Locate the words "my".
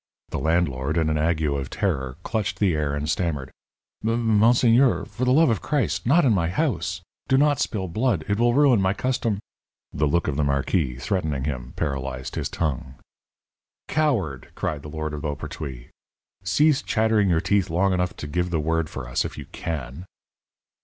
6.33-6.49, 8.81-8.93